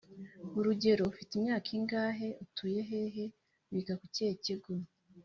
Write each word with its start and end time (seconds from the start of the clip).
Urugero: 0.57 1.01
Ufite 1.11 1.31
imyaka 1.39 1.69
ingahe? 1.77 2.27
Utuye 2.43 2.81
hehe? 2.89 3.25
Wiga 3.71 3.93
ku 3.99 4.05
kihe 4.15 4.31
kigo? 4.43 4.71